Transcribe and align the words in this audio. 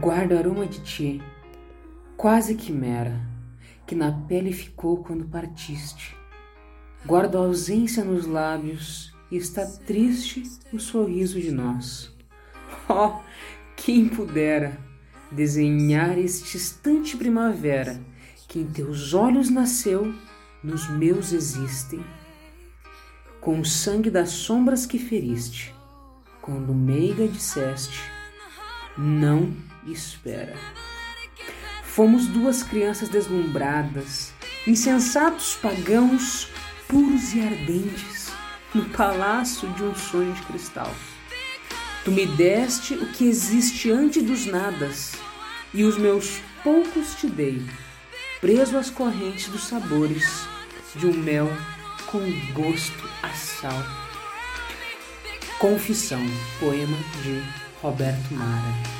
Guardo 0.00 0.38
aroma 0.38 0.64
de 0.64 0.78
ti, 0.80 1.22
quase 2.16 2.54
quimera, 2.54 3.20
que 3.84 3.96
na 3.96 4.12
pele 4.12 4.52
ficou 4.52 5.02
quando 5.02 5.24
partiste. 5.24 6.16
Guardo 7.04 7.36
a 7.36 7.40
ausência 7.40 8.04
nos 8.04 8.24
lábios 8.24 9.12
e 9.28 9.36
está 9.36 9.66
triste 9.66 10.44
o 10.72 10.78
sorriso 10.78 11.40
de 11.40 11.50
nós. 11.50 12.16
Oh, 12.90 13.20
quem 13.76 14.08
pudera 14.08 14.78
desenhar 15.30 16.16
este 16.16 16.56
instante 16.56 17.18
primavera 17.18 18.00
que 18.46 18.60
em 18.60 18.66
teus 18.66 19.12
olhos 19.12 19.50
nasceu, 19.50 20.14
nos 20.62 20.88
meus 20.88 21.32
existem. 21.32 22.02
Com 23.42 23.60
o 23.60 23.64
sangue 23.64 24.10
das 24.10 24.30
sombras 24.30 24.86
que 24.86 24.98
feriste, 24.98 25.74
quando 26.40 26.74
meiga 26.74 27.28
disseste, 27.28 28.00
não 28.96 29.67
espera. 29.92 30.54
Fomos 31.82 32.26
duas 32.26 32.62
crianças 32.62 33.08
deslumbradas, 33.08 34.32
insensatos 34.66 35.54
pagãos, 35.54 36.48
puros 36.86 37.34
e 37.34 37.40
ardentes, 37.40 38.30
no 38.74 38.84
palácio 38.90 39.68
de 39.70 39.82
um 39.82 39.94
sonho 39.94 40.32
de 40.32 40.42
cristal. 40.42 40.94
Tu 42.04 42.12
me 42.12 42.26
deste 42.26 42.94
o 42.94 43.06
que 43.12 43.24
existe 43.24 43.90
antes 43.90 44.22
dos 44.22 44.46
nadas, 44.46 45.12
e 45.74 45.84
os 45.84 45.98
meus 45.98 46.40
poucos 46.62 47.14
te 47.16 47.26
dei, 47.26 47.62
preso 48.40 48.78
às 48.78 48.90
correntes 48.90 49.48
dos 49.48 49.64
sabores 49.64 50.46
de 50.94 51.06
um 51.06 51.14
mel 51.14 51.48
com 52.06 52.20
gosto 52.52 53.08
a 53.22 53.28
sal. 53.30 53.84
Confissão, 55.58 56.24
poema 56.60 56.96
de 57.22 57.42
Roberto 57.82 58.32
Mara. 58.32 58.97